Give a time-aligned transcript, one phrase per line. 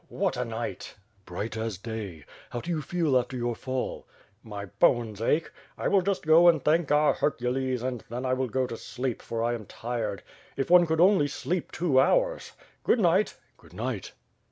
[0.09, 0.95] "What a night!"
[1.27, 2.25] "Bright as day.
[2.49, 4.07] How do you feel after your fall?"
[4.41, 5.51] "My bones ache.
[5.77, 9.21] I will just go and thank our Hercules, and then I will go to sleep,
[9.21, 10.23] for I am tired.
[10.57, 12.53] If one could only sleep two hours.
[12.83, 14.13] Good night." "Good night!"